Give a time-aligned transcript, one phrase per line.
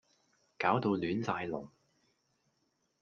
[0.57, 1.69] 搞到亂晒龍